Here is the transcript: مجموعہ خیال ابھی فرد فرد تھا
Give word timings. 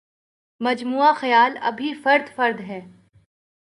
مجموعہ 0.61 1.11
خیال 1.13 1.57
ابھی 1.61 1.93
فرد 2.03 2.35
فرد 2.35 2.57
تھا 2.67 2.79